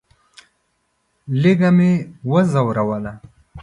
لږه 1.41 1.69
مې 1.77 1.91
وځوروله. 2.29 3.13